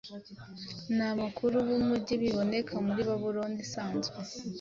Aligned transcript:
nabakuru 0.97 1.55
bumujyibiboneka 1.67 2.73
muri 2.85 3.01
Babuloni 3.09 3.59
isanzwe 3.65 4.17